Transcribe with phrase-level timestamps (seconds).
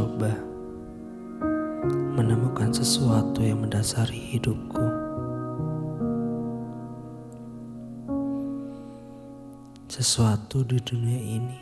[0.00, 0.32] mencoba
[2.16, 4.80] menemukan sesuatu yang mendasari hidupku.
[9.92, 11.58] Sesuatu di dunia ini,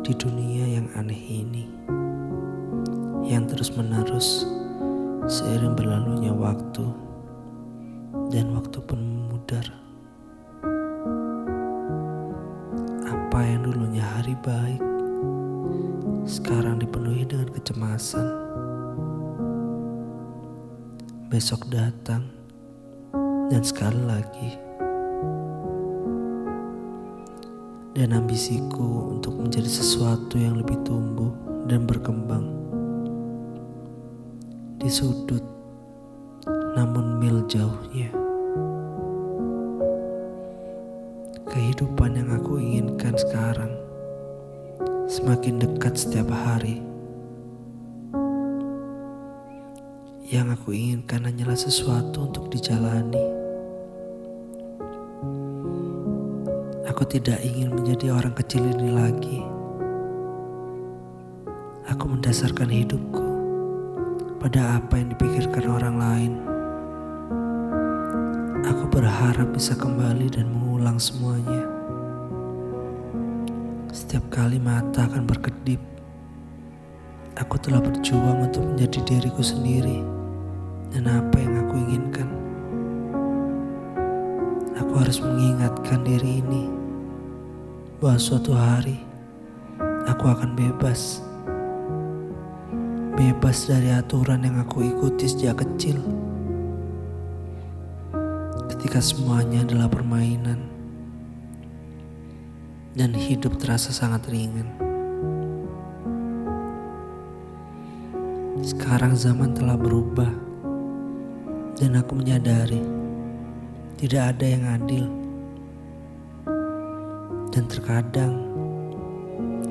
[0.00, 1.68] di dunia yang aneh ini,
[3.28, 4.48] yang terus-menerus
[5.28, 6.88] seiring berlalunya waktu,
[8.32, 9.68] dan waktu pun memudar.
[13.04, 14.80] Apa yang dulunya hari baik,
[16.22, 18.26] sekarang dipenuhi dengan kecemasan.
[21.26, 22.28] Besok datang,
[23.50, 24.50] dan sekali lagi,
[27.98, 31.34] dan ambisiku untuk menjadi sesuatu yang lebih tumbuh
[31.66, 32.46] dan berkembang
[34.78, 35.42] di sudut,
[36.78, 38.14] namun mil jauhnya.
[41.50, 43.81] Kehidupan yang aku inginkan sekarang
[45.22, 46.82] semakin dekat setiap hari.
[50.26, 53.22] Yang aku inginkan hanyalah sesuatu untuk dijalani.
[56.90, 59.38] Aku tidak ingin menjadi orang kecil ini lagi.
[61.86, 63.28] Aku mendasarkan hidupku
[64.42, 66.32] pada apa yang dipikirkan orang lain.
[68.66, 71.61] Aku berharap bisa kembali dan mengulang semuanya.
[73.92, 75.76] Setiap kali mata akan berkedip,
[77.36, 80.00] aku telah berjuang untuk menjadi diriku sendiri
[80.96, 82.24] dan apa yang aku inginkan.
[84.80, 86.72] Aku harus mengingatkan diri ini
[88.00, 88.96] bahwa suatu hari
[90.08, 91.20] aku akan bebas.
[93.12, 96.00] Bebas dari aturan yang aku ikuti sejak kecil.
[98.72, 100.71] Ketika semuanya adalah permainan
[102.92, 104.68] dan hidup terasa sangat ringan.
[108.60, 110.28] Sekarang zaman telah berubah
[111.80, 112.84] dan aku menyadari
[113.96, 115.06] tidak ada yang adil.
[117.52, 118.32] Dan terkadang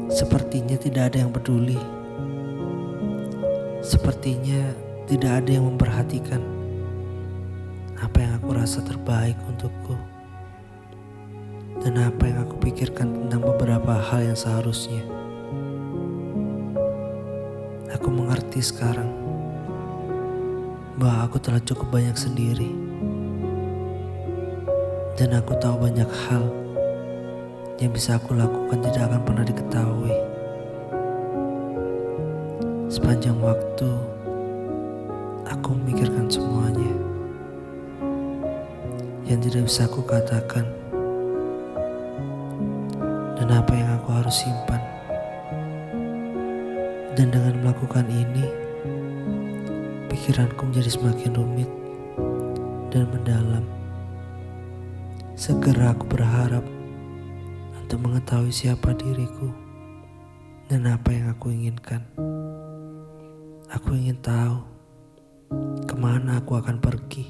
[0.09, 1.81] sepertinya tidak ada yang peduli.
[3.81, 4.69] Sepertinya
[5.09, 6.41] tidak ada yang memperhatikan
[8.01, 10.10] apa yang aku rasa terbaik untukku
[11.81, 15.01] dan apa yang aku pikirkan tentang beberapa hal yang seharusnya.
[17.89, 19.09] Aku mengerti sekarang
[21.01, 22.69] bahwa aku telah cukup banyak sendiri,
[25.17, 26.45] dan aku tahu banyak hal
[27.81, 30.15] yang bisa aku lakukan tidak akan pernah diketahui.
[32.93, 33.89] Sepanjang waktu,
[35.49, 36.93] aku memikirkan semuanya
[39.25, 40.80] yang tidak bisa aku katakan
[43.41, 44.77] dan apa yang aku harus simpan.
[47.17, 48.45] Dan dengan melakukan ini,
[50.13, 51.65] pikiranku menjadi semakin rumit
[52.93, 53.65] dan mendalam.
[55.33, 56.61] Segera aku berharap
[57.81, 59.49] untuk mengetahui siapa diriku
[60.69, 62.05] dan apa yang aku inginkan.
[63.73, 64.61] Aku ingin tahu
[65.89, 67.25] ke mana aku akan pergi.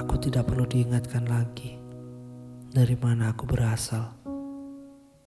[0.00, 1.83] Aku tidak perlu diingatkan lagi
[2.74, 4.23] dari mana aku berasal.